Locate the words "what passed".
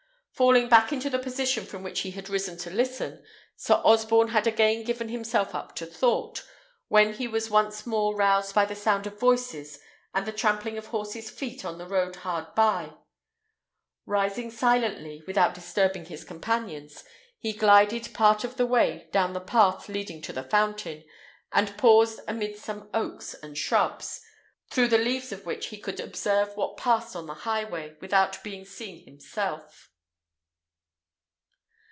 26.57-27.15